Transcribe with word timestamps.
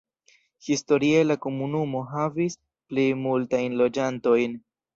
Historie 0.67 1.19
la 1.27 1.37
komunumo 1.43 2.01
havis 2.15 2.57
pli 2.63 3.07
multajn 3.27 3.79
loĝantojn. 3.87 4.61